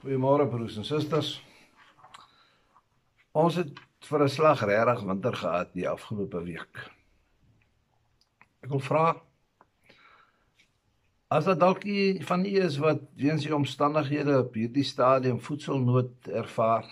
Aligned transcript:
Goeiemôre 0.00 0.46
broers 0.48 0.78
en 0.80 0.84
susters. 0.88 1.34
Ons 3.36 3.58
het 3.60 3.68
vir 4.08 4.22
'n 4.24 4.32
slag 4.32 4.62
regtig 4.64 5.02
winter 5.04 5.34
gehad 5.36 5.74
die 5.74 5.88
afgelope 5.88 6.40
week. 6.44 6.80
Ek 8.62 8.70
wil 8.70 8.80
vra 8.80 9.20
as 11.28 11.44
dit 11.44 11.60
dalk 11.60 11.84
van 12.30 12.44
u 12.46 12.56
is 12.64 12.78
wat 12.78 13.00
weens 13.14 13.44
die 13.44 13.54
omstandighede 13.54 14.38
op 14.38 14.54
hierdie 14.54 14.84
stadium 14.84 15.38
voedselnood 15.40 16.28
ervaar 16.28 16.88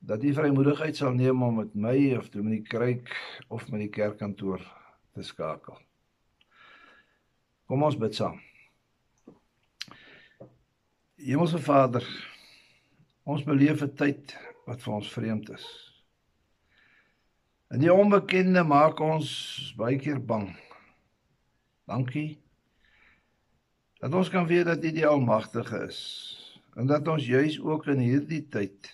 dat 0.00 0.22
u 0.22 0.34
vrymoedigheid 0.34 0.96
sal 0.96 1.12
neem 1.12 1.42
om 1.42 1.56
met 1.56 1.74
my 1.74 2.16
of 2.16 2.28
Dominique 2.28 2.68
Kruik 2.68 3.08
of 3.48 3.70
met 3.70 3.80
die 3.80 3.90
kerkkantoor 3.90 4.60
te 5.14 5.22
skakel. 5.22 5.78
Kom 7.66 7.82
ons 7.82 7.96
bid 7.96 8.14
saam. 8.14 8.40
Hemelse 11.24 11.58
Vader, 11.58 12.04
ons 13.24 13.44
beleef 13.48 13.80
'n 13.82 13.94
tyd 13.96 14.32
wat 14.66 14.82
vir 14.84 14.92
ons 14.92 15.12
vreemd 15.12 15.50
is. 15.50 15.66
En 17.72 17.80
die 17.80 17.92
onbekende 17.92 18.60
maak 18.62 19.00
ons 19.00 19.28
baie 19.78 19.96
keer 19.96 20.20
bang. 20.20 20.50
Dankie 21.88 22.42
dat 24.04 24.12
ons 24.12 24.28
kan 24.28 24.44
weet 24.46 24.66
dat 24.68 24.84
U 24.84 24.90
die 24.92 25.06
Almagtige 25.06 25.86
is 25.86 26.00
en 26.76 26.86
dat 26.86 27.08
ons 27.08 27.24
juis 27.24 27.56
ook 27.60 27.86
in 27.86 28.04
hierdie 28.04 28.42
tyd 28.48 28.90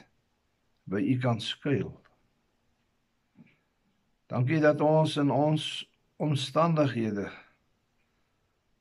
by 0.87 1.03
U 1.03 1.19
kan 1.19 1.41
skuil. 1.41 1.91
Dankie 4.31 4.61
dat 4.61 4.81
ons 4.81 5.17
in 5.17 5.31
ons 5.35 5.67
omstandighede 6.17 7.27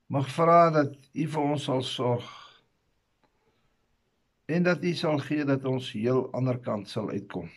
mag 0.05 0.29
vra 0.37 0.69
dat 0.69 0.93
U 1.13 1.27
vir 1.27 1.41
ons 1.41 1.63
sal 1.63 1.81
sorg 1.81 2.38
en 4.49 4.63
dat 4.65 4.83
U 4.83 4.93
sal 4.97 5.19
gee 5.21 5.45
dat 5.45 5.65
ons 5.69 5.91
heel 5.93 6.23
ander 6.33 6.57
kant 6.65 6.89
sal 6.89 7.09
uitkom. 7.13 7.49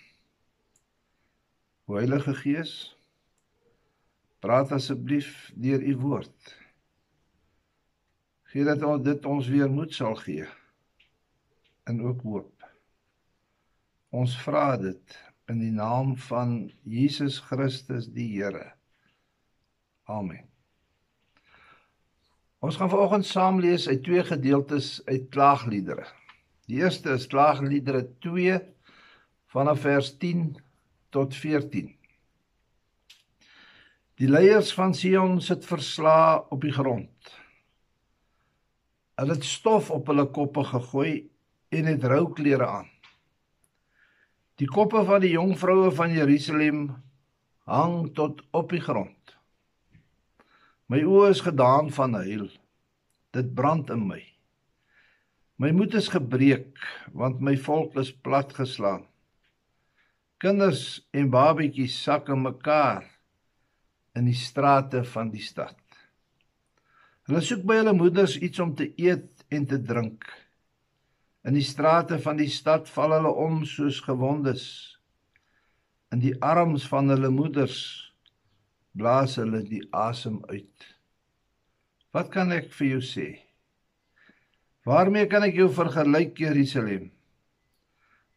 O 1.89 1.97
Heilige 1.97 2.35
Gees, 2.37 2.75
praat 4.45 4.75
asseblief 4.77 5.53
deur 5.57 5.81
U 5.81 5.97
woord. 6.05 6.53
Gee 8.53 8.69
dat 8.69 8.85
ons 8.85 9.05
dit 9.07 9.27
ons 9.27 9.48
weer 9.48 9.73
moed 9.73 9.95
sal 9.97 10.19
gee 10.20 10.48
en 11.89 12.03
ook 12.05 12.20
hoop. 12.29 12.69
Ons 14.13 14.37
vra 14.45 14.77
dit 14.77 15.19
in 15.51 15.59
die 15.65 15.73
naam 15.73 16.15
van 16.29 16.70
Jesus 16.85 17.41
Christus 17.48 18.11
die 18.13 18.29
Here. 18.37 18.69
Amen. 20.05 20.45
Ons 22.63 22.77
gaan 22.79 22.93
vanoggend 22.93 23.27
saam 23.27 23.59
lees 23.61 23.89
uit 23.89 24.05
twee 24.05 24.23
gedeeltes 24.25 25.01
uit 25.09 25.33
Klaagliedere. 25.35 26.05
Die 26.73 26.81
eerste 26.81 27.12
is 27.12 27.27
Klaagliedere 27.28 28.06
2 28.25 28.55
vanaf 29.53 29.83
vers 29.84 30.06
10 30.17 30.55
tot 31.12 31.34
14. 31.37 31.91
Die 34.17 34.31
leiers 34.31 34.70
van 34.73 34.97
Sion 34.97 35.37
sit 35.45 35.69
versla 35.69 36.39
op 36.48 36.64
die 36.64 36.73
grond. 36.73 37.34
Hulle 39.20 39.37
het 39.37 39.45
stof 39.45 39.92
op 39.92 40.09
hulle 40.09 40.25
koppe 40.33 40.64
gegooi 40.70 41.12
en 41.77 41.92
het 41.92 42.09
rou 42.09 42.25
klere 42.33 42.70
aan. 42.81 42.89
Die 44.57 44.73
koppe 44.73 45.05
van 45.05 45.20
die 45.20 45.36
jong 45.36 45.53
vroue 45.61 45.92
van 45.92 46.17
Jerusalem 46.17 46.86
hang 47.69 48.14
tot 48.17 48.41
op 48.48 48.73
die 48.73 48.81
grond. 48.81 49.36
My 50.89 51.05
oë 51.05 51.34
is 51.36 51.45
gedaan 51.45 51.92
van 51.92 52.23
huil. 52.25 52.48
Dit 53.36 53.53
brand 53.53 53.92
in 53.92 54.09
my. 54.09 54.32
My 55.63 55.71
moed 55.71 55.95
is 55.95 56.09
gebreek 56.11 56.81
want 57.15 57.43
my 57.45 57.53
volk 57.55 57.95
is 58.01 58.09
platgeslaan. 58.11 59.05
Kinders 60.43 61.05
en 61.15 61.29
babatjies 61.31 61.95
sak 62.03 62.33
in 62.35 62.41
mekaar 62.42 63.05
in 64.19 64.27
die 64.27 64.35
strate 64.35 65.05
van 65.13 65.31
die 65.31 65.45
stad. 65.45 65.79
Hulle 67.29 67.42
soek 67.47 67.63
by 67.69 67.77
hulle 67.79 67.95
moeders 67.95 68.35
iets 68.42 68.59
om 68.64 68.73
te 68.75 68.89
eet 68.98 69.45
en 69.55 69.69
te 69.70 69.79
drink. 69.79 70.27
In 71.47 71.55
die 71.55 71.67
strate 71.67 72.19
van 72.27 72.42
die 72.42 72.51
stad 72.51 72.91
val 72.91 73.15
hulle 73.20 73.31
om 73.45 73.63
soos 73.69 74.03
gewondes. 74.03 74.67
In 76.11 76.25
die 76.27 76.35
arms 76.42 76.89
van 76.91 77.15
hulle 77.15 77.31
moeders 77.31 77.79
blaas 78.98 79.39
hulle 79.39 79.63
die 79.70 79.85
asem 79.95 80.42
uit. 80.51 80.91
Wat 82.11 82.35
kan 82.35 82.51
ek 82.51 82.75
vir 82.75 82.97
jou 82.97 83.03
sê? 83.13 83.31
Waarmee 84.83 85.29
kan 85.31 85.45
ek 85.47 85.55
jou 85.55 85.69
vergelyk, 85.70 86.41
Jerusalem? 86.43 87.13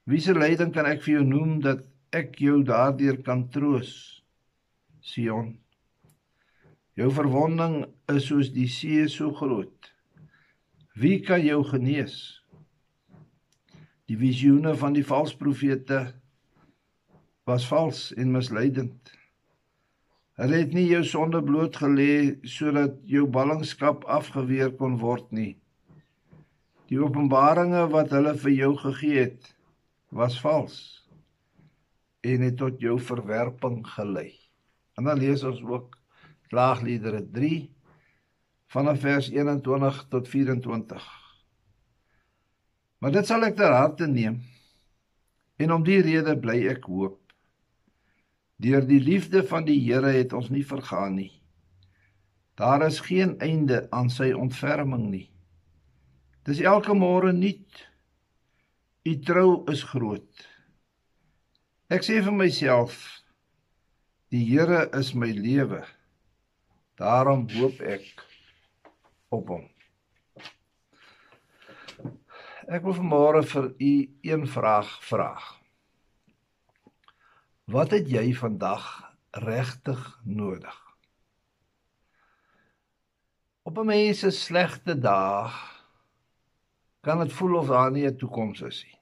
Wiese 0.05 0.35
lyding 0.37 0.69
kan 0.73 0.85
ek 0.85 1.01
vir 1.01 1.15
jou 1.15 1.23
noem 1.25 1.55
dat 1.63 1.81
ek 2.13 2.37
jou 2.37 2.59
daardeur 2.61 3.17
kan 3.25 3.47
troos? 3.49 4.21
Sion. 5.01 5.55
Jou 6.93 7.09
verwonding 7.17 7.79
is 8.13 8.29
soos 8.29 8.53
die 8.53 8.67
see 8.69 9.07
so 9.09 9.33
groot. 9.33 9.89
Wie 10.93 11.17
kan 11.25 11.41
jou 11.41 11.63
genees? 11.65 12.43
Die 14.05 14.15
visioene 14.21 14.75
van 14.77 14.93
die 14.93 15.03
valse 15.03 15.33
profete 15.41 16.13
was 17.49 17.65
vals 17.65 18.11
en 18.13 18.29
misleidend. 18.37 19.11
Hulle 20.37 20.61
het 20.61 20.77
nie 20.77 20.85
jou 20.91 21.01
sonde 21.09 21.41
bloot 21.41 21.81
gelê 21.81 22.37
sodat 22.45 23.01
jou 23.09 23.25
ballingskap 23.25 24.05
afgeweer 24.05 24.75
kon 24.77 25.01
word 25.01 25.31
nie. 25.33 25.55
Die 26.89 26.99
openbaringe 27.01 27.87
wat 27.89 28.11
hulle 28.13 28.35
vir 28.37 28.53
jou 28.53 28.71
gegee 28.77 29.23
het, 29.23 29.51
was 30.13 30.37
vals 30.41 30.77
en 32.25 32.41
het 32.45 32.57
tot 32.57 32.81
jou 32.81 32.95
verwerping 33.01 33.83
gelei. 33.85 34.31
En 34.97 35.09
dan 35.09 35.19
lees 35.19 35.43
ons 35.45 35.61
ook 35.65 35.97
Klaagliedere 36.49 37.23
3 37.33 37.67
vanaf 38.73 39.01
vers 39.01 39.29
21 39.33 39.99
tot 40.09 40.29
24. 40.29 41.05
Maar 43.01 43.13
dit 43.13 43.27
sal 43.27 43.45
ek 43.45 43.57
ter 43.59 43.73
harte 43.73 44.07
neem 44.09 44.39
en 45.61 45.71
om 45.75 45.85
die 45.85 46.01
rede 46.05 46.35
bly 46.41 46.57
ek 46.71 46.87
hoop. 46.89 47.19
Deur 48.61 48.85
die 48.87 49.01
liefde 49.03 49.43
van 49.45 49.65
die 49.67 49.77
Here 49.83 50.13
het 50.15 50.33
ons 50.33 50.49
nie 50.49 50.63
vergaan 50.65 51.17
nie. 51.19 51.31
Daar 52.55 52.85
is 52.87 53.01
geen 53.03 53.35
einde 53.43 53.85
aan 53.91 54.09
sy 54.09 54.31
ontferming 54.31 55.09
nie. 55.11 55.27
Dis 56.45 56.59
elke 56.61 56.93
môre 56.93 57.31
nuut. 57.33 57.79
U 59.05 59.13
trou 59.25 59.49
is 59.73 59.81
groot. 59.89 60.43
Ek 61.89 62.05
sê 62.05 62.19
vir 62.21 62.33
myself, 62.37 62.99
die 64.29 64.43
Here 64.45 64.83
is 64.97 65.13
my 65.17 65.31
lewe. 65.33 65.81
Daarom 67.01 67.47
hoop 67.55 67.81
ek 67.81 68.05
op 69.33 69.49
hom. 69.55 69.65
Ek 72.69 72.85
wil 72.85 72.97
vanmôre 72.97 73.41
vir 73.49 73.71
u 73.73 73.93
een 74.29 74.45
vraag 74.49 74.89
vra. 75.09 75.33
Wat 77.73 77.93
het 77.97 78.09
jy 78.09 78.27
vandag 78.37 78.85
regtig 79.45 80.01
nodig? 80.25 80.77
Op 83.65 83.77
'n 83.81 83.89
mens 83.89 84.19
se 84.19 84.29
slegte 84.29 84.93
dae 84.93 85.74
kan 87.05 87.21
dit 87.21 87.33
voel 87.33 87.59
of 87.61 87.67
daar 87.69 87.91
nie 87.91 88.07
'n 88.07 88.17
toekoms 88.17 88.61
is 88.61 88.83
nie. 88.83 88.99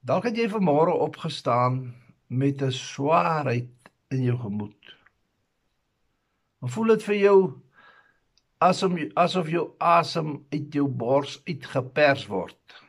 Dalk 0.00 0.24
het 0.24 0.36
jy 0.36 0.48
vanmôre 0.48 0.94
opgestaan 0.96 1.94
met 2.26 2.62
'n 2.62 2.72
swaarheid 2.72 3.68
in 4.08 4.22
jou 4.22 4.38
gemoed. 4.38 4.96
Of 6.60 6.72
voel 6.72 6.86
dit 6.86 7.02
vir 7.02 7.14
jou 7.14 7.60
asom 8.58 8.96
asof 9.14 9.48
jou 9.48 9.74
asem 9.78 10.46
uit 10.50 10.72
jou 10.72 10.88
bors 10.88 11.42
uitgepers 11.44 12.26
word? 12.26 12.84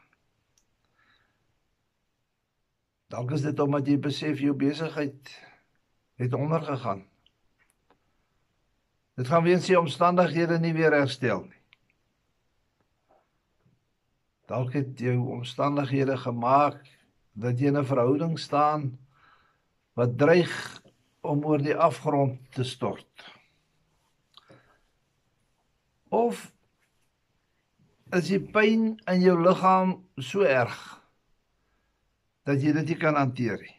Dalk 3.07 3.31
is 3.31 3.41
dit 3.41 3.59
omdat 3.59 3.87
jy 3.87 3.99
besef 3.99 4.39
jou 4.39 4.53
besigheid 4.53 5.39
het 6.15 6.33
ondergegaan. 6.33 7.07
Dit 9.15 9.27
gaan 9.27 9.43
weens 9.43 9.65
die 9.65 9.79
omstandighede 9.79 10.59
nie 10.59 10.73
weer 10.73 10.91
herstel 10.91 11.43
nie. 11.43 11.60
Dalk 14.51 14.73
het 14.75 14.99
jou 14.99 15.15
omstandighede 15.31 16.17
gemaak 16.19 16.81
dat 17.39 17.59
jy 17.59 17.69
in 17.71 17.77
'n 17.79 17.87
verhouding 17.87 18.39
staan 18.39 18.97
wat 19.95 20.17
dreig 20.17 20.51
om 21.21 21.45
oor 21.45 21.61
die 21.63 21.75
afgrond 21.75 22.51
te 22.51 22.63
stort. 22.63 23.31
Of 26.09 26.51
is 28.11 28.27
die 28.27 28.41
pyn 28.43 28.99
in 29.07 29.21
jou 29.21 29.37
liggaam 29.39 30.03
so 30.17 30.43
erg 30.43 30.79
dat 32.43 32.59
jy 32.61 32.73
dit 32.73 32.87
nie 32.91 32.99
kan 32.99 33.15
hanteer 33.15 33.59
nie. 33.61 33.77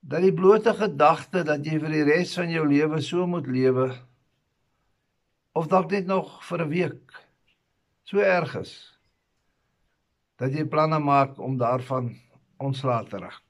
Dat 0.00 0.20
die 0.20 0.34
blote 0.34 0.74
gedagte 0.74 1.42
dat 1.42 1.64
jy 1.64 1.80
vir 1.80 1.90
die 1.90 2.04
res 2.04 2.36
van 2.36 2.50
jou 2.52 2.68
lewe 2.68 3.00
so 3.00 3.26
moet 3.26 3.46
lewe 3.46 3.94
of 5.52 5.66
dalk 5.72 5.90
net 5.90 6.06
nog 6.06 6.44
vir 6.44 6.60
'n 6.60 6.68
week 6.68 7.25
so 8.06 8.22
erg 8.22 8.54
is 8.60 8.74
dat 10.38 10.54
jy 10.54 10.66
planne 10.70 10.98
maak 11.02 11.40
om 11.42 11.56
daarvan 11.58 12.12
ontslae 12.62 13.06
te 13.10 13.18
raak. 13.18 13.42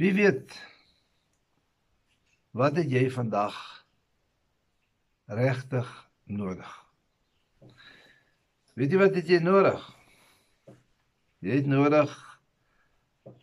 Wie 0.00 0.10
weet 0.16 0.56
wat 2.56 2.80
het 2.80 2.90
jy 2.90 3.04
vandag 3.12 3.56
regtig 5.30 5.88
nodig? 6.24 6.72
Weet 8.74 8.90
jy 8.90 9.00
wat 9.04 9.20
het 9.20 9.28
jy 9.28 9.38
nodig? 9.44 9.84
Jy 11.44 11.60
het 11.60 11.70
nodig 11.70 12.10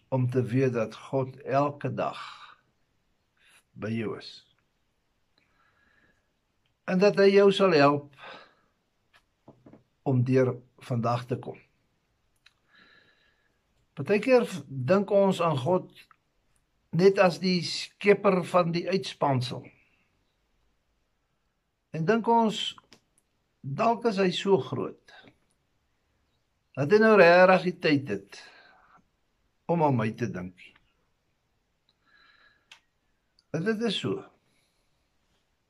om 0.10 0.28
te 0.34 0.44
weet 0.44 0.74
dat 0.74 0.98
God 1.08 1.38
elke 1.46 1.94
dag 1.94 2.20
by 3.80 3.94
jou 3.94 4.18
is. 4.18 4.32
En 6.90 7.00
dat 7.00 7.20
hy 7.22 7.30
jou 7.38 7.52
sal 7.54 7.78
help 7.78 8.10
om 10.10 10.24
deur 10.26 10.56
vandag 10.90 11.26
te 11.30 11.38
kom. 11.40 11.58
Partykeer 14.00 14.48
dink 14.68 15.12
ons 15.12 15.42
aan 15.44 15.58
God 15.60 15.90
net 16.96 17.20
as 17.22 17.38
die 17.44 17.60
skepper 17.68 18.42
van 18.48 18.72
die 18.74 18.86
uitspansel. 18.90 19.66
En 21.94 22.06
dink 22.08 22.28
ons 22.32 22.62
dalk 23.60 24.08
is 24.10 24.22
hy 24.22 24.30
so 24.34 24.58
groot. 24.64 25.16
Dat 26.80 26.96
hy 26.96 27.02
nou 27.02 27.16
regtig 27.20 27.68
die 27.68 27.78
tyd 27.84 28.14
het 28.16 28.42
om 29.70 29.84
aan 29.84 29.98
my 30.00 30.10
te 30.18 30.30
dink. 30.32 30.56
En 33.52 33.66
dit 33.66 33.82
is 33.84 34.00
so 34.00 34.24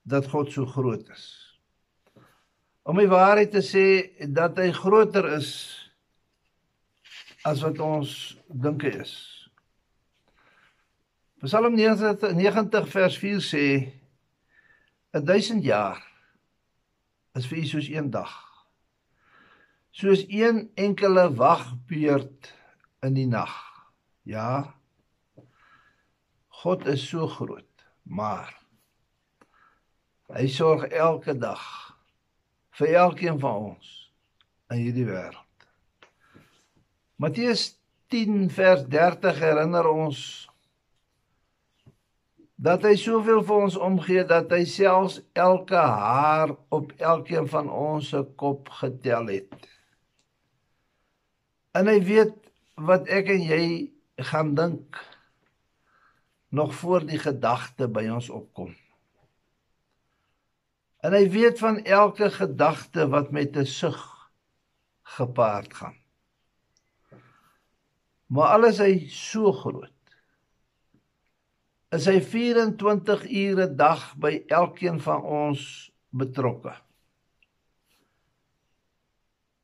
dat 0.09 0.27
God 0.29 0.51
so 0.51 0.65
groot 0.69 1.09
is. 1.09 1.48
Om 2.89 2.97
die 2.97 3.09
waarheid 3.09 3.51
te 3.53 3.61
sê 3.61 3.85
dat 4.33 4.57
hy 4.57 4.71
groter 4.73 5.27
is 5.35 5.49
as 7.45 7.59
wat 7.61 7.77
ons 7.85 8.13
dink 8.49 8.81
hy 8.87 8.95
is. 9.03 9.11
Psalm 11.43 11.75
90 11.77 12.87
vers 12.89 13.17
4 13.21 13.43
sê 13.45 13.65
'n 15.13 15.25
duisend 15.25 15.63
jaar 15.63 16.01
is 17.37 17.45
vir 17.45 17.59
u 17.61 17.65
soos 17.65 17.89
een 17.93 18.09
dag. 18.09 18.33
Soos 19.91 20.25
een 20.25 20.71
enkele 20.73 21.27
wagbeurt 21.35 22.53
in 23.05 23.13
die 23.13 23.27
nag. 23.27 23.53
Ja. 24.23 24.73
God 26.47 26.87
is 26.87 27.05
so 27.05 27.27
groot, 27.27 27.85
maar 28.03 28.49
hy 30.33 30.47
sorg 30.47 30.89
elke 30.89 31.37
dag 31.37 31.89
vir 32.79 32.95
elkeen 32.95 33.39
van 33.39 33.71
ons 33.71 33.95
in 34.71 34.83
hierdie 34.85 35.07
wêreld. 35.07 35.65
Matteus 37.19 37.73
10 38.13 38.47
vers 38.55 38.85
30 38.87 39.41
herinner 39.43 39.89
ons 39.91 40.21
dat 42.59 42.83
hy 42.83 42.95
soveel 42.99 43.43
vir 43.47 43.65
ons 43.65 43.77
omgee 43.79 44.23
dat 44.27 44.51
hy 44.51 44.63
selfs 44.67 45.19
elke 45.35 45.79
haar 45.79 46.55
op 46.75 46.91
elkeen 46.97 47.47
van 47.51 47.69
ons 47.71 48.11
se 48.13 48.23
kop 48.39 48.71
getel 48.81 49.31
het. 49.31 49.55
En 51.75 51.87
hy 51.87 51.99
weet 52.03 52.35
wat 52.89 53.07
ek 53.11 53.31
en 53.35 53.45
jy 53.47 53.63
gaan 54.31 54.55
dink 54.55 54.99
nog 56.49 56.73
voor 56.75 57.05
die 57.07 57.19
gedagte 57.19 57.87
by 57.87 58.07
ons 58.11 58.31
opkom. 58.33 58.73
En 60.99 61.15
hy 61.15 61.29
weet 61.31 61.59
van 61.59 61.79
elke 61.85 62.31
gedagte 62.31 63.07
wat 63.07 63.31
met 63.31 63.55
'n 63.55 63.65
sug 63.65 63.99
gepaard 65.01 65.73
gaan. 65.73 65.97
Maar 68.27 68.47
alles 68.47 68.77
hy 68.77 69.07
so 69.07 69.51
groot. 69.51 69.95
Is 71.89 72.05
hy 72.05 72.19
24 72.21 73.25
ure 73.25 73.65
'n 73.67 73.75
dag 73.75 74.15
by 74.17 74.43
elkeen 74.47 74.99
van 74.99 75.23
ons 75.23 75.91
betrokke. 76.09 76.75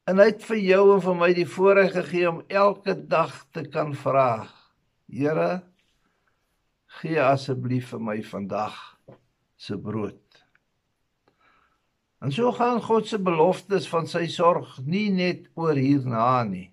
En 0.06 0.18
hy 0.18 0.26
het 0.26 0.44
vir 0.46 0.58
jou 0.58 0.84
en 0.96 1.02
vir 1.02 1.16
my 1.16 1.32
die 1.34 1.48
voorreg 1.50 1.94
gegee 1.94 2.30
om 2.30 2.44
elke 2.48 2.94
dag 2.94 3.46
te 3.52 3.64
kan 3.70 3.94
vra. 3.94 4.48
Here, 5.10 5.64
gee 7.02 7.22
asseblief 7.22 7.90
vir 7.94 8.00
my 8.00 8.22
vandag 8.24 8.78
se 9.58 9.78
brood. 9.78 10.25
En 12.24 12.32
so 12.32 12.52
gaan 12.56 12.82
God 12.82 13.08
se 13.08 13.20
beloftes 13.20 13.88
van 13.92 14.08
sy 14.08 14.26
sorg 14.32 14.78
nie 14.86 15.10
net 15.14 15.50
oor 15.60 15.76
hierna 15.76 16.44
nie, 16.48 16.70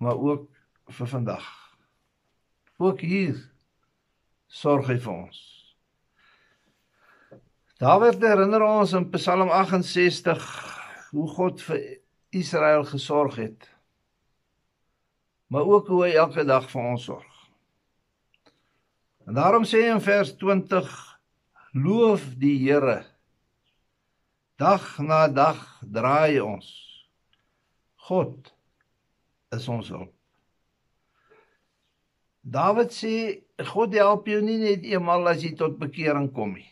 maar 0.00 0.16
ook 0.16 0.48
vir 0.90 1.10
vandag. 1.10 1.46
Ook 2.80 3.02
hier 3.04 3.36
sorg 4.48 4.88
hy 4.88 4.96
vir 4.98 5.12
ons. 5.12 5.40
Dawid 7.80 8.20
herinner 8.20 8.64
ons 8.64 8.92
in 8.96 9.06
Psalm 9.14 9.48
68 9.52 10.48
hoe 11.10 11.28
God 11.28 11.62
vir 11.64 11.84
Israel 12.36 12.84
gesorg 12.84 13.38
het. 13.40 13.68
Maar 15.50 15.66
ook 15.66 15.88
hoe 15.88 16.02
hy 16.04 16.10
elke 16.20 16.44
dag 16.44 16.68
vir 16.70 16.90
ons 16.92 17.06
sorg. 17.08 17.30
En 19.26 19.34
daarom 19.34 19.64
sê 19.64 19.80
hy 19.84 19.94
in 19.94 20.02
vers 20.04 20.34
20: 20.38 20.90
Loof 21.72 22.26
die 22.38 22.56
Here. 22.60 23.04
Dag 24.60 24.98
na 24.98 25.24
dag 25.28 25.60
draai 25.80 26.40
ons. 26.44 26.66
God 28.04 28.50
is 29.56 29.68
ons 29.72 29.88
hulp. 29.88 30.12
Dawid 32.44 32.92
sê 32.92 33.14
God 33.72 33.96
help 33.96 34.28
jou 34.28 34.42
nie 34.44 34.58
net 34.60 34.84
eenmal 34.84 35.32
as 35.32 35.40
jy 35.44 35.54
tot 35.56 35.80
bekering 35.80 36.28
kom 36.36 36.52
nie. 36.58 36.68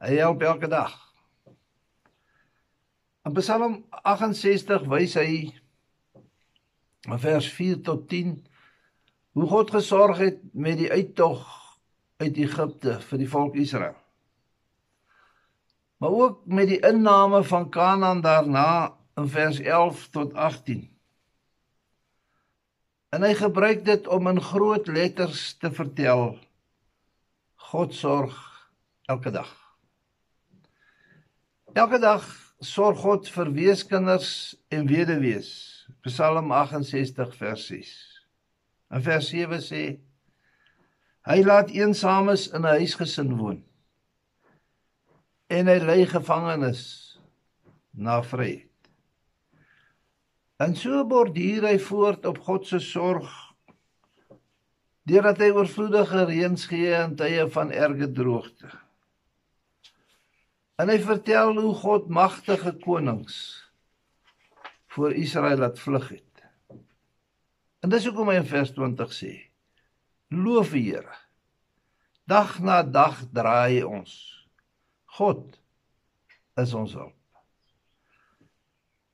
Hy 0.00 0.16
help 0.16 0.48
elke 0.48 0.68
dag. 0.72 0.96
In 3.28 3.36
Psalm 3.36 3.82
68 4.00 4.88
wys 4.88 5.20
hy 5.20 5.32
in 7.04 7.20
vers 7.20 7.48
4 7.52 7.82
tot 7.84 8.08
10 8.08 8.38
hoe 9.36 9.48
God 9.56 9.76
gesorg 9.76 10.24
het 10.24 10.40
met 10.56 10.80
die 10.80 10.88
uittog 10.88 11.44
uit 12.20 12.46
Egipte 12.48 13.02
vir 13.04 13.20
die 13.20 13.28
volk 13.28 13.60
Israel. 13.60 13.98
Maar 16.00 16.10
ook 16.10 16.46
met 16.46 16.68
die 16.68 16.80
inname 16.80 17.44
van 17.44 17.68
Kanaan 17.68 18.20
daarna 18.20 18.96
in 19.14 19.28
vers 19.28 19.60
11 19.60 20.08
tot 20.08 20.34
18. 20.34 20.86
En 23.08 23.22
hy 23.22 23.34
gebruik 23.34 23.84
dit 23.84 24.08
om 24.08 24.30
in 24.32 24.40
groot 24.40 24.86
letters 24.86 25.58
te 25.60 25.68
vertel 25.72 26.38
God 27.70 27.94
sorg 27.94 28.38
elke 29.04 29.30
dag. 29.30 29.52
Elke 31.76 32.00
dag 32.00 32.24
sorg 32.64 33.04
God 33.04 33.28
vir 33.28 33.52
weeskinders 33.52 34.32
en 34.72 34.88
weduwees. 34.88 35.50
Psalm 36.00 36.48
68 36.52 37.36
vers 37.36 37.66
6. 37.66 37.96
In 38.88 39.04
vers 39.04 39.28
7 39.28 39.60
sê 39.68 39.84
hy 41.28 41.42
laat 41.44 41.68
eensames 41.76 42.48
in 42.48 42.64
'n 42.64 42.78
huisgesin 42.80 43.36
woon 43.36 43.66
en 45.50 45.66
hy 45.66 45.78
lei 45.82 46.02
gevangenes 46.06 46.82
na 47.90 48.20
vryheid. 48.22 48.68
En 50.60 50.76
so 50.76 51.02
borduur 51.08 51.66
hy 51.66 51.78
voort 51.82 52.26
op 52.28 52.38
God 52.46 52.68
se 52.68 52.78
sorg 52.84 53.30
deurdat 55.10 55.40
hy 55.42 55.48
oorvloedige 55.56 56.26
reëns 56.28 56.68
gee 56.70 56.92
in 56.94 57.16
tye 57.18 57.48
van 57.50 57.72
erge 57.74 58.06
droogte. 58.14 58.68
En 60.78 60.92
hy 60.92 61.00
vertel 61.02 61.56
hoe 61.58 61.74
God 61.80 62.06
magtige 62.12 62.76
konings 62.84 63.40
voor 64.94 65.16
Israel 65.18 65.64
laat 65.64 65.80
vlug 65.82 66.12
het. 66.12 66.44
En 67.80 67.90
dis 67.90 68.06
hoekom 68.06 68.30
hy 68.30 68.38
in 68.38 68.46
vers 68.46 68.70
20 68.76 69.14
sê: 69.16 69.32
Loof 70.30 70.76
die 70.76 70.84
Here. 70.92 71.16
Dag 72.28 72.60
na 72.62 72.82
dag 72.84 73.24
draai 73.34 73.82
ons. 73.82 74.39
God 75.20 75.58
is 76.60 76.72
ons 76.76 76.94
hulp. 76.96 77.16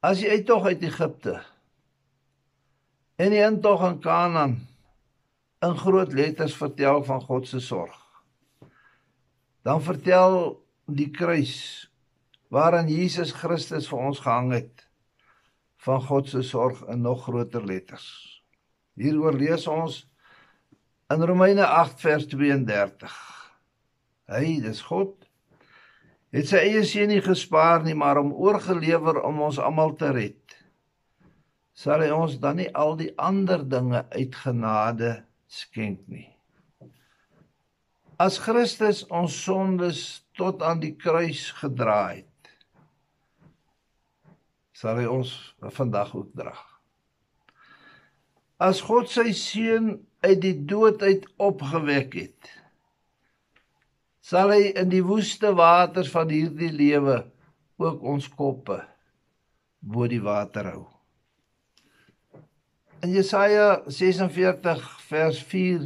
As 0.06 0.22
jy 0.22 0.38
uittog 0.38 0.68
uit 0.70 0.84
Egipte 0.86 1.40
en 3.18 3.34
jy 3.34 3.42
intog 3.48 3.82
in 3.88 3.98
Kanaan 4.04 4.54
in 5.66 5.74
groot 5.80 6.12
letters 6.14 6.54
vertel 6.54 7.02
van 7.08 7.24
God 7.26 7.48
se 7.50 7.60
sorg. 7.64 7.96
Dan 9.66 9.82
vertel 9.82 10.60
die 10.86 11.10
kruis 11.10 11.56
waaraan 12.54 12.92
Jesus 12.92 13.34
Christus 13.34 13.88
vir 13.90 14.04
ons 14.12 14.22
gehang 14.22 14.52
het 14.54 14.86
van 15.82 16.02
God 16.06 16.30
se 16.30 16.44
sorg 16.46 16.84
in 16.92 17.02
nog 17.02 17.24
groter 17.26 17.66
letters. 17.66 18.06
Hieroor 18.94 19.34
lees 19.34 19.66
ons 19.66 20.04
in 21.10 21.22
Romeine 21.26 21.66
8 21.66 21.98
vers 22.02 22.26
32. 22.30 23.16
Hy, 24.30 24.58
dis 24.62 24.86
God. 24.86 25.25
Het 26.36 26.50
sy 26.50 26.58
eie 26.66 26.82
seun 26.84 27.08
nie 27.08 27.22
gespaar 27.24 27.80
nie, 27.80 27.94
maar 27.96 28.18
hom 28.20 28.34
oorgelewer 28.36 29.22
om 29.24 29.38
ons 29.46 29.56
almal 29.56 29.94
te 29.96 30.10
red. 30.12 30.56
Sal 31.72 32.02
hy 32.04 32.10
ons 32.12 32.34
dan 32.42 32.58
nie 32.60 32.68
al 32.76 32.92
die 33.00 33.08
ander 33.16 33.64
dinge 33.64 34.02
uit 34.12 34.36
genade 34.42 35.12
skenk 35.48 36.02
nie? 36.12 36.28
As 38.20 38.36
Christus 38.40 39.02
ons 39.08 39.32
sondes 39.46 40.02
tot 40.36 40.60
aan 40.64 40.80
die 40.84 40.92
kruis 40.96 41.50
gedra 41.56 42.02
het, 42.18 42.52
sal 44.76 45.00
hy 45.00 45.08
ons 45.08 45.32
vandag 45.76 46.12
ook 46.16 46.36
dra. 46.36 46.52
As 48.60 48.84
God 48.84 49.08
sy 49.12 49.32
seun 49.36 49.94
uit 50.24 50.40
die 50.44 50.56
dood 50.68 51.00
uit 51.04 51.24
opgewek 51.40 52.20
het, 52.20 52.52
sal 54.26 54.50
hy 54.50 54.72
in 54.74 54.90
die 54.90 55.04
woeste 55.06 55.52
waters 55.54 56.08
van 56.10 56.30
hierdie 56.32 56.72
lewe 56.74 57.20
ook 57.78 58.02
ons 58.10 58.26
koppe 58.26 58.80
bo 59.78 60.06
die 60.10 60.22
water 60.22 60.66
hou. 60.72 60.84
In 63.06 63.12
Jesaja 63.14 63.84
46 63.86 64.80
vers 65.06 65.38
4 65.52 65.84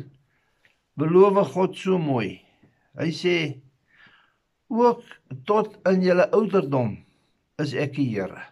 beloof 1.00 1.40
God 1.52 1.76
so 1.76 1.99
mooi. 2.00 2.38
Hy 2.97 3.11
sê 3.12 3.35
ook 4.73 5.02
tot 5.49 5.76
in 5.90 6.00
julle 6.06 6.25
ouderdom 6.37 6.94
is 7.61 7.75
ek 7.76 7.92
die 7.99 8.06
Here. 8.14 8.47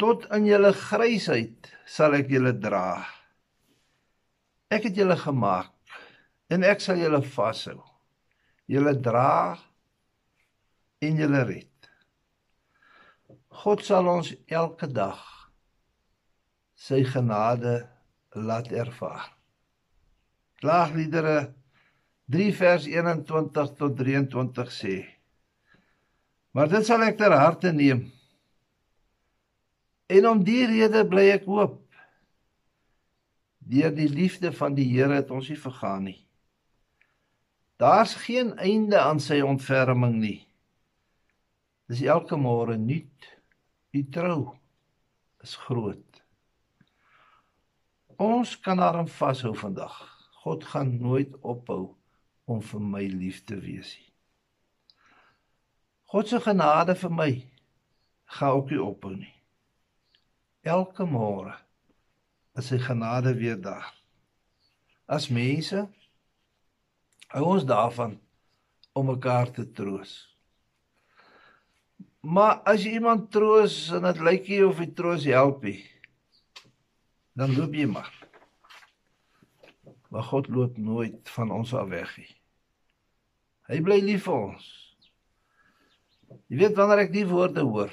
Tot 0.00 0.24
in 0.32 0.46
julle 0.48 0.70
grysheid 0.76 1.68
sal 1.84 2.16
ek 2.16 2.32
julle 2.32 2.54
dra. 2.56 3.02
Ek 4.72 4.88
het 4.88 4.96
julle 4.96 5.18
gemaak 5.20 6.00
en 6.48 6.64
ek 6.64 6.80
sal 6.80 7.02
julle 7.02 7.20
vashou 7.36 7.82
julle 8.66 8.94
dra 9.00 9.56
en 11.02 11.20
julle 11.22 11.42
red. 11.46 11.90
God 13.62 13.82
sal 13.86 14.08
ons 14.10 14.32
elke 14.52 14.88
dag 14.90 15.22
sy 16.76 17.02
genade 17.08 17.78
laat 18.36 18.68
ervaar. 18.72 19.30
Klaagliedere 20.60 21.54
3 22.32 22.50
vers 22.58 22.86
21 22.90 23.72
tot 23.78 23.96
23 23.96 24.72
sê: 24.72 24.96
Maar 26.52 26.68
dit 26.72 26.86
sal 26.86 27.04
ek 27.06 27.18
ter 27.20 27.32
harte 27.32 27.72
neem. 27.72 28.06
En 30.08 30.28
om 30.30 30.44
die 30.44 30.64
rede 30.66 31.02
bly 31.08 31.30
ek 31.34 31.48
hoop. 31.50 31.82
Deur 33.66 33.90
die 33.94 34.08
liefde 34.08 34.52
van 34.54 34.76
die 34.76 34.86
Here 34.86 35.18
het 35.18 35.30
ons 35.34 35.48
nie 35.50 35.58
vergaan 35.58 36.06
nie. 36.06 36.20
Daar's 37.76 38.14
geen 38.14 38.56
einde 38.56 39.00
aan 39.00 39.20
sy 39.20 39.42
ontferming 39.44 40.16
nie. 40.20 40.38
Dis 41.86 42.00
elke 42.02 42.38
môre 42.40 42.78
nuut. 42.80 43.28
U 43.92 44.00
trou 44.12 44.40
is 45.44 45.54
groot. 45.66 46.22
Ons 48.16 48.56
kan 48.64 48.80
daarin 48.80 49.08
vashou 49.08 49.52
vandag. 49.56 49.94
God 50.42 50.64
gaan 50.64 50.96
nooit 51.02 51.36
ophou 51.44 51.96
om 52.48 52.62
vir 52.62 52.80
my 52.80 53.04
lief 53.12 53.42
te 53.44 53.58
wees 53.60 53.92
nie. 53.98 54.10
God 56.06 56.28
se 56.30 56.40
genade 56.40 56.94
vir 56.96 57.12
my 57.12 57.30
gaan 58.38 58.56
ook 58.56 58.70
nie 58.72 58.82
ophou 58.82 59.12
nie. 59.16 59.34
Elke 60.66 61.04
môre 61.06 61.54
is 62.56 62.70
sy 62.72 62.78
genade 62.80 63.34
weer 63.36 63.58
daar. 63.60 63.92
As 65.06 65.28
mense 65.28 65.84
Hou 67.34 67.42
ons 67.56 67.64
daarvan 67.66 68.14
om 68.94 69.10
mekaar 69.10 69.50
te 69.50 69.64
troos. 69.74 70.14
Maar 72.26 72.60
as 72.66 72.84
jy 72.86 72.96
iemand 72.98 73.28
troos 73.34 73.90
en 73.94 74.06
dit 74.06 74.22
lyk 74.26 74.48
nie 74.50 74.62
of 74.66 74.78
hy 74.82 74.86
troos 74.98 75.26
help 75.30 75.66
nie, 75.66 75.82
dan 77.36 77.54
loop 77.54 77.74
jy 77.76 77.86
maar. 77.90 78.10
Maar 80.10 80.26
God 80.30 80.48
loop 80.50 80.78
nooit 80.78 81.30
van 81.34 81.52
ons 81.54 81.74
af 81.74 81.90
weg 81.90 82.14
nie. 82.18 82.32
Hy 83.70 83.80
bly 83.82 84.00
lief 84.02 84.26
vir 84.26 84.36
ons. 84.38 84.66
Jy 86.46 86.60
weet 86.62 86.78
wanneer 86.78 87.04
ek 87.06 87.14
die 87.14 87.26
woorde 87.26 87.62
hoor, 87.66 87.90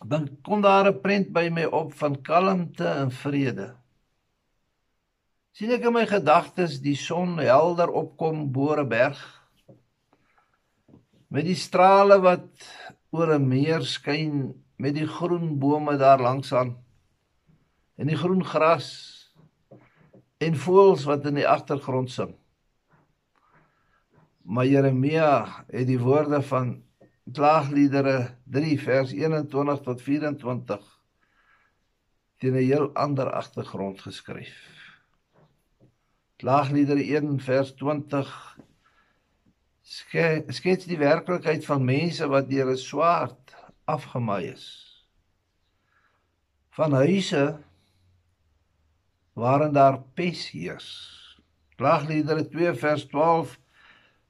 dan 0.00 0.28
kom 0.44 0.64
daar 0.64 0.88
'n 0.88 1.00
prent 1.00 1.28
by 1.32 1.48
my 1.52 1.64
op 1.64 1.92
van 1.92 2.16
kalmte 2.22 2.88
en 2.88 3.10
vrede 3.12 3.79
sien 5.60 5.74
ek 5.76 5.82
in 5.84 5.92
my 5.92 6.06
gedagtes 6.08 6.78
die 6.80 6.94
son 6.96 7.34
helder 7.36 7.90
opkom 7.92 8.46
bo 8.48 8.72
'n 8.72 8.86
berg 8.88 9.18
met 11.28 11.44
die 11.44 11.56
strale 11.62 12.16
wat 12.24 12.48
oor 13.12 13.34
'n 13.34 13.44
meer 13.48 13.84
skyn 13.84 14.54
met 14.78 14.96
die 14.96 15.04
groen 15.18 15.58
bome 15.60 15.98
daar 16.00 16.24
langs 16.28 16.54
aan 16.56 16.72
en 18.00 18.08
die 18.08 18.16
groen 18.16 18.40
gras 18.54 18.88
en 20.40 20.56
voëls 20.64 21.04
wat 21.04 21.28
in 21.28 21.36
die 21.42 21.48
agtergrond 21.56 22.10
sing. 22.10 22.32
Maar 24.40 24.64
Jeremia 24.64 25.44
het 25.68 25.86
die 25.92 26.00
woorde 26.00 26.40
van 26.40 26.82
klaagliedere 27.28 28.32
3 28.48 28.80
vers 28.80 29.12
21 29.12 29.84
tot 29.84 30.00
24 30.00 30.80
teen 32.38 32.56
'n 32.56 32.64
heel 32.64 32.94
ander 32.94 33.28
agtergrond 33.28 34.00
geskryf 34.00 34.79
Klaagliedere 36.40 37.02
1 37.04 37.34
vers 37.44 37.74
20 37.76 38.28
skets 39.84 40.86
die 40.88 40.96
werklikheid 40.96 41.66
van 41.68 41.82
mense 41.84 42.28
wat 42.32 42.46
deur 42.48 42.70
'n 42.72 42.80
swaard 42.80 43.52
afgemaai 43.84 44.46
is. 44.52 44.66
Van 46.78 46.96
huise 46.96 47.42
waarin 49.36 49.74
daar 49.76 49.98
pes 50.16 50.46
heers. 50.54 50.88
Klaagliedere 51.76 52.48
2 52.48 52.72
vers 52.74 53.04
12 53.12 53.58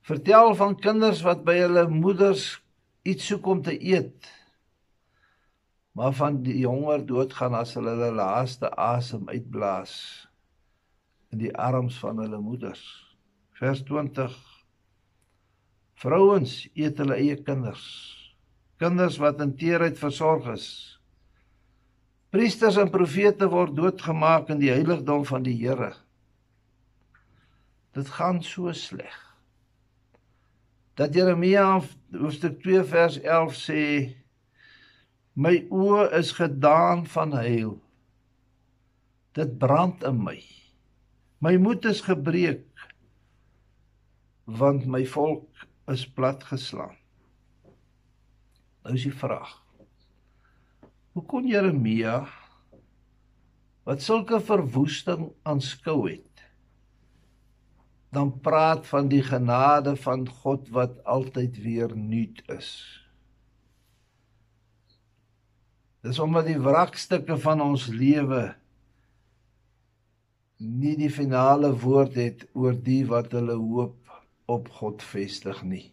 vertel 0.01 0.55
van 0.55 0.75
kinders 0.81 1.23
wat 1.23 1.45
by 1.45 1.55
hulle 1.63 1.89
moeders 1.89 2.59
iets 3.03 3.27
soek 3.27 3.47
om 3.47 3.63
te 3.63 3.77
eet. 3.79 4.27
Maar 5.93 6.13
van 6.13 6.43
die 6.43 6.67
honger 6.67 7.07
doodgaan 7.07 7.55
as 7.55 7.75
hulle 7.79 7.95
hulle 7.95 8.11
laaste 8.19 8.75
asem 8.75 9.29
uitblaas 9.29 9.95
in 11.31 11.43
die 11.43 11.53
arms 11.55 11.99
van 12.03 12.19
hulle 12.23 12.41
moeders. 12.43 12.83
Vers 13.59 13.83
20 13.89 14.35
Vrouens 16.01 16.53
eet 16.73 17.01
hulle 17.03 17.19
eie 17.21 17.37
kinders. 17.45 17.85
Kinders 18.81 19.19
wat 19.21 19.43
in 19.45 19.53
teerheid 19.61 19.99
versorg 20.01 20.47
is. 20.55 20.69
Priesters 22.33 22.79
en 22.81 22.93
profete 22.93 23.49
word 23.53 23.75
doodgemaak 23.77 24.49
in 24.55 24.63
die 24.63 24.71
heiligdom 24.73 25.27
van 25.29 25.45
die 25.45 25.57
Here. 25.59 25.91
Dit 27.93 28.09
gaan 28.17 28.41
so 28.47 28.73
sleg. 28.73 29.19
Dat 30.97 31.15
Jeremia 31.17 31.67
hoofstuk 32.15 32.61
2 32.63 32.85
vers 32.89 33.19
11 33.21 33.59
sê 33.59 33.83
My 35.41 35.55
oë 35.73 36.09
is 36.19 36.33
gedaan 36.37 37.05
van 37.09 37.37
huil. 37.43 37.77
Dit 39.37 39.59
brand 39.61 40.03
in 40.05 40.19
my. 40.25 40.39
My 41.41 41.57
moed 41.57 41.87
is 41.89 42.03
gebreek 42.05 42.67
want 44.45 44.85
my 44.85 45.07
volk 45.09 45.63
is 45.89 46.03
platgeslaan. 46.05 46.99
Nou 48.85 48.93
is 48.99 49.07
die 49.07 49.15
vraag. 49.15 49.55
Hoe 51.17 51.25
kon 51.25 51.49
Jeremia 51.49 52.27
wat 53.89 54.05
sulke 54.05 54.43
verwoesting 54.45 55.31
aanskou 55.49 56.03
het 56.11 56.45
dan 58.13 58.35
praat 58.45 58.85
van 58.91 59.09
die 59.09 59.23
genade 59.25 59.97
van 59.97 60.29
God 60.43 60.69
wat 60.77 61.01
altyd 61.09 61.57
weer 61.65 61.97
nuut 61.97 62.45
is? 62.53 62.71
Dis 66.05 66.21
omdat 66.21 66.51
die 66.53 66.61
wrakstukke 66.61 67.41
van 67.41 67.65
ons 67.65 67.89
lewe 67.89 68.51
nie 70.61 70.97
die 70.99 71.11
finale 71.13 71.73
woord 71.83 72.17
het 72.21 72.45
oor 72.53 72.77
die 72.77 73.03
wat 73.09 73.33
hulle 73.33 73.57
hoop 73.57 73.97
op 74.51 74.69
God 74.81 75.03
vestig 75.03 75.63
nie. 75.65 75.87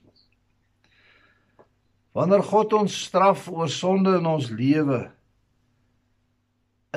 Wanneer 2.17 2.43
God 2.43 2.73
ons 2.73 2.95
straf 3.07 3.45
oor 3.51 3.69
sonde 3.71 4.17
in 4.17 4.25
ons 4.27 4.49
lewe, 4.49 5.05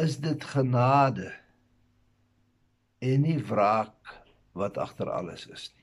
is 0.01 0.17
dit 0.23 0.45
genade 0.55 1.29
en 3.05 3.23
nie 3.27 3.37
wraak 3.51 4.15
wat 4.57 4.79
agter 4.81 5.11
alles 5.13 5.45
is 5.47 5.69
nie. 5.69 5.81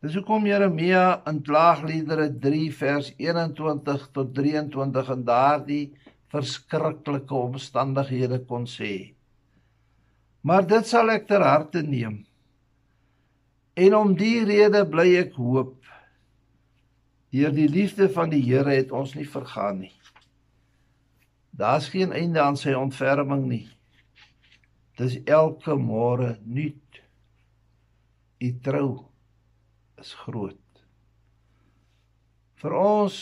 Dis 0.00 0.16
hoekom 0.16 0.46
Jeremia 0.48 1.20
in 1.28 1.42
Klaagliedere 1.44 2.30
3 2.42 2.60
vers 2.72 3.10
21 3.20 4.06
tot 4.16 4.30
23 4.36 5.10
in 5.14 5.24
daardie 5.28 5.82
verskriklike 6.32 7.36
omstandighede 7.36 8.40
kon 8.48 8.64
sê: 8.70 9.12
Maar 10.40 10.66
dit 10.66 10.86
sal 10.88 11.12
ek 11.12 11.26
ter 11.28 11.44
harte 11.44 11.82
neem. 11.84 12.22
En 13.76 13.96
om 13.96 14.14
die 14.16 14.44
rede 14.48 14.82
bly 14.88 15.08
ek 15.20 15.36
hoop. 15.36 15.76
Deur 17.30 17.52
die 17.54 17.68
liefde 17.70 18.08
van 18.10 18.32
die 18.32 18.42
Here 18.42 18.72
het 18.74 18.92
ons 18.92 19.14
nie 19.14 19.28
vergaan 19.28 19.84
nie. 19.84 19.94
Daar's 21.50 21.90
geen 21.92 22.12
einde 22.16 22.40
aan 22.42 22.56
sy 22.56 22.72
ontferming 22.74 23.44
nie. 23.50 23.66
Dis 24.98 25.18
elke 25.28 25.76
môre 25.76 26.38
nuut. 26.44 27.00
U 28.40 28.50
trou 28.64 28.88
is 30.00 30.14
groot. 30.24 30.56
Vir 32.60 32.76
ons 32.76 33.16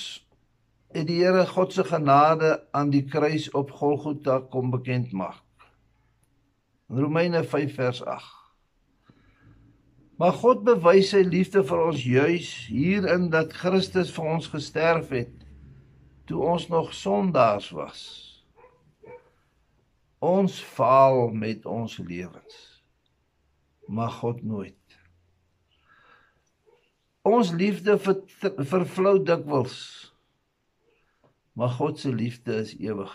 het 0.95 1.07
die 1.11 1.19
Here 1.21 1.45
God 1.51 1.75
se 1.75 1.85
genade 1.87 2.55
aan 2.73 2.95
die 2.95 3.05
kruis 3.11 3.51
op 3.59 3.75
Golgotha 3.75 4.41
kom 4.55 4.71
bekend 4.71 5.13
maak. 5.13 5.48
In 6.89 6.99
Romeine 6.99 7.45
5 7.45 7.75
vers 7.75 8.05
8. 8.05 8.37
Maar 10.19 10.33
God 10.33 10.65
bewys 10.67 11.13
sy 11.13 11.21
liefde 11.23 11.61
vir 11.63 11.83
ons 11.85 12.01
juis 12.03 12.47
hierin 12.73 13.29
dat 13.31 13.53
Christus 13.55 14.09
vir 14.17 14.31
ons 14.33 14.49
gesterf 14.51 15.13
het 15.15 15.35
toe 16.29 16.41
ons 16.45 16.67
nog 16.69 16.91
sondaars 16.97 17.69
was. 17.77 18.01
Ons 20.19 20.59
faal 20.61 21.29
met 21.31 21.67
ons 21.69 21.95
lewens. 22.03 22.57
Maar 23.87 24.11
God 24.19 24.43
nooit. 24.43 24.99
Ons 27.29 27.53
liefde 27.53 27.97
vervlou 28.73 29.15
dikwels. 29.23 29.79
Maar 31.53 31.73
God 31.79 32.01
se 32.01 32.13
liefde 32.13 32.59
is 32.65 32.75
ewig. 32.77 33.15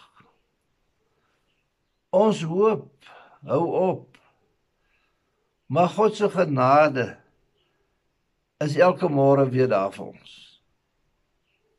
Ons 2.14 2.42
hoop 2.48 3.12
hou 3.48 3.64
op 3.80 4.14
Maar 5.74 5.90
God 5.90 6.16
se 6.16 6.30
genade 6.30 7.18
is 8.58 8.76
elke 8.78 9.10
môre 9.10 9.48
weer 9.50 9.68
daar 9.68 9.90
vir 9.96 10.12
ons. 10.12 10.34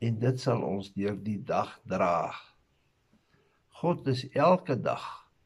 En 0.02 0.16
dit 0.18 0.40
sal 0.40 0.64
ons 0.66 0.88
deur 0.96 1.14
die 1.14 1.38
dag 1.38 1.70
dra. 1.86 2.32
God 3.78 4.08
is 4.10 4.24
elke 4.34 4.74
dag 4.74 5.04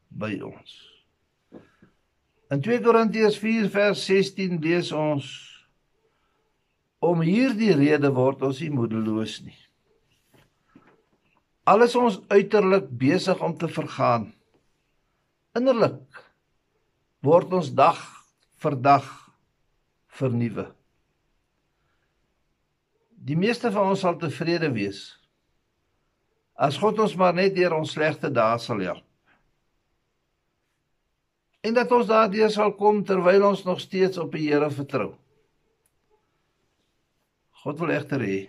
by 0.09 0.31
ons. 0.41 0.73
In 2.49 2.65
2 2.65 2.81
Korintiërs 2.81 3.37
4 3.37 3.69
vers 3.69 4.01
16 4.09 4.57
lees 4.63 4.89
ons 4.97 5.29
om 7.05 7.21
hierdie 7.21 7.75
rede 7.77 8.09
word 8.17 8.41
ons 8.49 8.63
nie 8.65 8.73
moedeloos 8.73 9.39
nie. 9.45 9.59
Alles 11.69 11.93
ons 11.93 12.17
uiterlik 12.33 12.89
besig 12.89 13.45
om 13.45 13.53
te 13.53 13.69
vergaan. 13.69 14.31
Innerlik 15.53 16.01
word 17.25 17.53
ons 17.53 17.71
dag 17.75 17.99
vir 18.63 18.75
dag 18.79 19.07
vernuwe. 20.19 20.69
Die 23.19 23.35
meeste 23.35 23.71
van 23.75 23.91
ons 23.91 24.03
sal 24.05 24.19
tevrede 24.19 24.71
wees 24.75 25.15
as 26.59 26.75
God 26.75 26.97
ons 26.99 27.13
maar 27.15 27.31
net 27.31 27.53
deur 27.55 27.77
ons 27.77 27.93
slegte 27.95 28.27
dae 28.35 28.57
sal 28.59 28.81
help. 28.83 29.05
En 31.63 31.75
dat 31.75 31.91
ons 31.95 32.07
daardeur 32.07 32.51
sal 32.51 32.73
kom 32.75 32.99
terwyl 33.07 33.45
ons 33.47 33.63
nog 33.67 33.79
steeds 33.79 34.19
op 34.19 34.35
die 34.35 34.49
Here 34.49 34.67
vertrou. 34.71 35.13
God 37.63 37.79
wil 37.83 37.95
egter 37.95 38.23
hê 38.23 38.39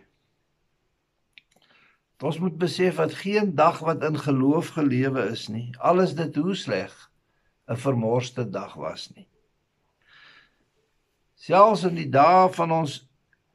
ons 2.21 2.37
moet 2.37 2.57
besef 2.61 2.99
dat 3.01 3.15
geen 3.17 3.55
dag 3.57 3.79
wat 3.81 4.03
in 4.05 4.19
geloof 4.21 4.75
gelewe 4.75 5.23
is 5.33 5.47
nie, 5.49 5.71
alles 5.81 6.13
dit 6.19 6.35
hoe 6.37 6.53
sleg 6.53 6.93
'n 7.71 7.77
vermorste 7.77 8.45
dag 8.51 8.75
was 8.75 9.11
nie 9.15 9.31
selfs 11.41 11.87
in 11.89 11.97
die 11.97 12.09
dae 12.13 12.49
van 12.53 12.73
ons 12.83 13.01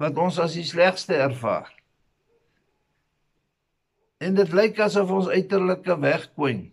wat 0.02 0.18
ons 0.20 0.40
as 0.42 0.58
die 0.58 0.66
slegste 0.68 1.16
ervaar. 1.16 1.70
En 4.20 4.36
dit 4.36 4.56
lyk 4.56 4.80
asof 4.84 5.12
ons 5.14 5.30
uiterlike 5.32 5.96
wegkwyn. 6.02 6.66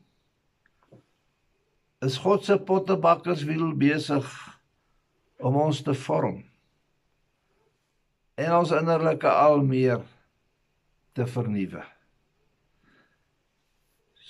Is 2.02 2.18
God 2.22 2.46
se 2.46 2.56
pottebakkerswiel 2.58 3.70
besig 3.78 4.26
om 5.42 5.60
ons 5.68 5.82
te 5.84 5.94
vorm 6.06 6.40
en 8.42 8.54
ons 8.56 8.72
innerlike 8.74 9.28
al 9.28 9.60
meer 9.62 10.00
te 11.14 11.26
vernuwe. 11.28 11.82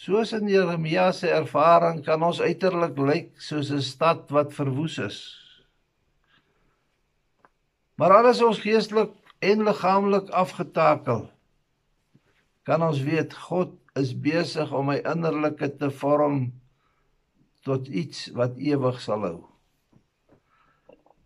Soos 0.03 0.33
in 0.35 0.49
Jeremia 0.51 1.13
se 1.15 1.29
ervaring 1.31 2.01
kan 2.03 2.23
ons 2.27 2.41
uiterlik 2.43 2.97
lyk 2.99 3.29
soos 3.39 3.69
'n 3.71 3.83
stad 3.87 4.31
wat 4.35 4.55
verwoes 4.55 4.97
is. 4.99 5.19
Maar 7.95 8.13
alles 8.19 8.43
ons 8.43 8.59
geestelik 8.59 9.13
en 9.39 9.63
liggaamlik 9.63 10.31
afgetakel 10.31 11.31
kan 12.67 12.83
ons 12.83 12.99
weet 13.03 13.35
God 13.35 13.79
is 13.95 14.11
besig 14.15 14.73
om 14.73 14.87
my 14.91 14.99
innerlike 15.13 15.69
te 15.79 15.91
vorm 15.91 16.51
tot 17.63 17.87
iets 17.87 18.27
wat 18.35 18.59
ewig 18.59 19.01
sal 19.01 19.23
hou. 19.23 19.39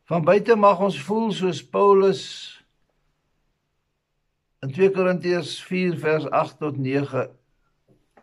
Van 0.04 0.24
buite 0.24 0.56
mag 0.56 0.80
ons 0.80 1.00
voel 1.08 1.32
soos 1.32 1.64
Paulus 1.64 2.22
in 4.60 4.68
2 4.68 4.92
Korintiërs 4.92 5.56
4 5.64 5.98
vers 5.98 6.28
8 6.28 6.58
tot 6.60 6.76
9 6.76 7.26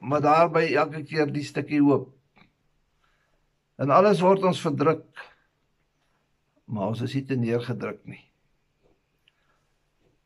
maar 0.04 0.22
daarby 0.22 0.66
elke 0.76 1.04
keer 1.08 1.32
die 1.32 1.46
stukkie 1.48 1.80
hoop. 1.82 2.10
En 3.80 3.90
alles 3.90 4.22
word 4.22 4.44
ons 4.44 4.62
verdruk. 4.62 5.08
Maar 6.68 6.92
ons 6.92 7.04
is 7.06 7.16
nie 7.16 7.26
te 7.28 7.38
neergedruk 7.40 8.02
nie. 8.08 8.24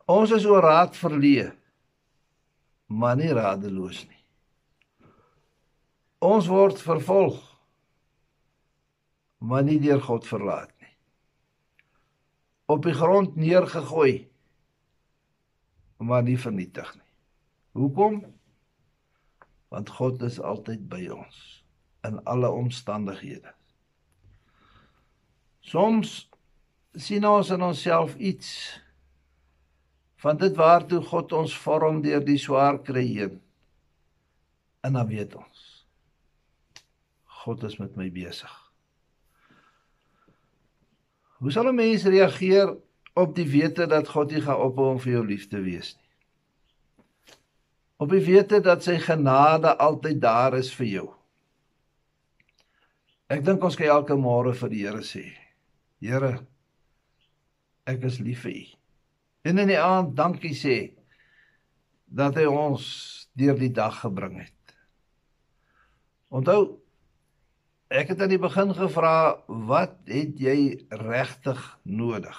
Ons 0.08 0.32
is 0.32 0.46
oor 0.48 0.63
raad 0.63 0.96
verleë, 0.96 1.50
maar 2.88 3.18
nie 3.20 3.34
radeloos 3.36 4.06
nie. 4.08 4.22
Ons 6.24 6.48
word 6.50 6.80
vervolg, 6.82 7.42
maar 9.44 9.66
nie 9.68 9.78
deur 9.84 10.00
God 10.06 10.26
verlaat 10.26 10.72
nie. 10.80 10.94
Op 12.72 12.88
die 12.88 12.96
grond 12.96 13.36
neergegooi, 13.36 14.16
maar 16.00 16.24
nie 16.24 16.38
vernietig 16.40 16.88
nie. 16.96 17.06
Hoekom? 17.78 18.24
Want 19.73 19.89
God 19.89 20.21
is 20.21 20.39
altyd 20.39 20.88
by 20.89 21.08
ons 21.12 21.63
in 22.08 22.19
alle 22.23 22.49
omstandighede. 22.49 23.51
Soms 25.60 26.30
sien 26.95 27.25
ons 27.27 27.49
in 27.51 27.62
onsself 27.62 28.15
iets 28.15 28.51
van 30.23 30.38
dit 30.39 30.56
waartoe 30.58 31.01
God 31.03 31.34
ons 31.36 31.58
vorm 31.58 31.99
deur 32.01 32.23
die 32.25 32.39
swaar 32.41 32.80
kry 32.82 33.06
heen. 33.06 33.41
En 34.82 34.95
dan 34.97 35.10
weet 35.10 35.36
ons 35.36 35.65
God 37.43 37.63
is 37.63 37.77
met 37.80 37.95
my 37.95 38.10
besig. 38.12 38.53
Hoe 41.38 41.51
sal 41.51 41.69
'n 41.69 41.75
mens 41.75 42.03
reageer 42.03 42.73
op 43.13 43.36
die 43.36 43.47
wete 43.47 43.86
dat 43.88 44.10
God 44.10 44.32
nie 44.32 44.41
gaan 44.41 44.60
ophou 44.60 44.89
om 44.91 44.99
vir 44.99 45.12
jou 45.12 45.25
lief 45.25 45.47
te 45.47 45.62
wees 45.62 45.95
nie? 45.95 46.07
Op 47.98 48.12
die 48.14 48.22
wete 48.22 48.60
dat 48.62 48.84
sy 48.86 49.00
genade 49.02 49.74
altyd 49.82 50.20
daar 50.22 50.58
is 50.58 50.70
vir 50.78 50.88
jou. 50.88 51.08
Ek 53.28 53.42
dink 53.44 53.64
ons 53.66 53.76
kan 53.76 53.90
elke 53.92 54.16
môre 54.16 54.54
vir 54.56 54.70
die 54.72 54.84
Here 54.86 55.04
sê: 55.04 55.26
Here, 56.00 56.38
ek 57.90 58.06
is 58.08 58.20
lief 58.24 58.46
vir 58.46 58.54
U. 58.54 58.66
En 59.50 59.64
in 59.64 59.72
die 59.72 59.80
aand 59.80 60.14
dankie 60.16 60.54
sê 60.56 60.78
dat 62.08 62.38
hy 62.40 62.46
ons 62.48 62.86
deur 63.38 63.58
die 63.60 63.74
dag 63.74 63.98
gebring 64.04 64.38
het. 64.44 64.76
Onthou 66.30 66.78
ek 67.88 68.12
het 68.12 68.22
aan 68.22 68.32
die 68.34 68.42
begin 68.42 68.74
gevra 68.76 69.40
wat 69.48 69.98
het 70.12 70.40
jy 70.40 70.86
regtig 71.02 71.60
nodig? 71.84 72.38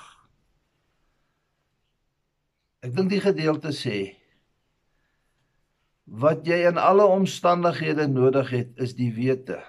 Ek 2.84 2.94
dink 2.94 3.10
die 3.10 3.22
gedeelte 3.24 3.72
sê 3.74 4.17
wat 6.08 6.46
jy 6.48 6.62
in 6.68 6.80
alle 6.80 7.04
omstandighede 7.04 8.08
nodig 8.08 8.50
het 8.54 8.80
is 8.80 8.94
die 8.96 9.10
wete 9.12 9.60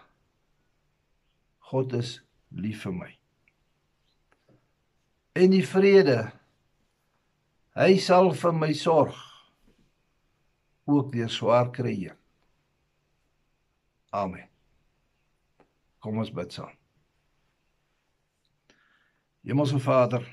God 1.69 1.93
is 1.93 2.15
lief 2.49 2.81
vir 2.87 2.95
my. 2.95 3.09
En 5.37 5.51
die 5.53 5.65
vrede 5.67 6.31
Hy 7.79 7.95
sal 8.01 8.33
vir 8.35 8.55
my 8.55 8.73
sorg 8.75 9.17
ook 10.89 11.11
deur 11.13 11.29
swaar 11.31 11.69
kry. 11.71 12.09
Amen. 14.09 14.47
Kom 16.01 16.17
ons 16.19 16.31
bid 16.33 16.55
saam. 16.55 16.73
Hemelse 19.45 19.79
Vader, 19.79 20.25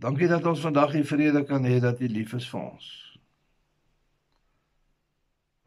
dankie 0.00 0.28
dat 0.32 0.48
ons 0.48 0.64
vandag 0.64 0.96
die 0.96 1.06
vrede 1.06 1.44
kan 1.46 1.64
hê 1.68 1.78
dat 1.80 2.00
U 2.00 2.08
lief 2.10 2.34
is 2.34 2.48
vir 2.50 2.64
ons. 2.64 3.09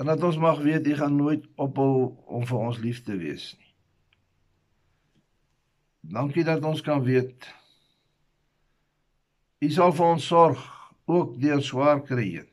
En 0.04 0.10
dat 0.10 0.24
ons 0.24 0.38
mag 0.38 0.58
weet 0.60 0.88
U 0.88 0.96
gaan 0.96 1.16
nooit 1.16 1.46
ophou 1.56 2.18
om 2.28 2.42
vir 2.44 2.58
ons 2.60 2.80
lief 2.84 2.98
te 3.08 3.14
wees 3.16 3.54
nie. 3.56 3.70
Dankie 6.12 6.44
dat 6.44 6.66
ons 6.68 6.82
kan 6.84 7.00
weet 7.06 7.48
U 9.64 9.70
sal 9.72 9.96
vir 9.96 10.10
ons 10.18 10.26
sorg 10.28 10.66
ook 11.08 11.38
deur 11.40 11.64
swaar 11.64 12.02
kry 12.04 12.26
heen. 12.26 12.50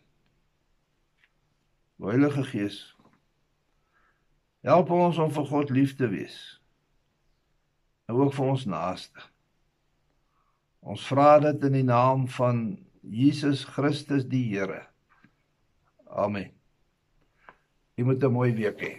Heilige 1.99 2.45
Gees, 2.53 2.79
help 4.63 4.95
ons 4.95 5.19
om 5.19 5.35
vir 5.35 5.51
God 5.51 5.75
lief 5.75 5.97
te 5.99 6.07
wees. 6.15 6.39
En 8.07 8.23
ook 8.23 8.33
vir 8.39 8.53
ons 8.55 8.69
naaste. 8.77 9.27
Ons 10.87 11.11
vra 11.11 11.35
dit 11.49 11.67
in 11.67 11.81
die 11.81 11.85
naam 11.91 12.31
van 12.39 12.65
Jesus 13.03 13.67
Christus 13.75 14.31
die 14.31 14.47
Here. 14.55 14.85
Amen. 16.07 16.60
Jy 18.01 18.07
moet 18.09 18.23
'n 18.25 18.33
mooi 18.33 18.53
week 18.57 18.81
hê. 18.81 18.93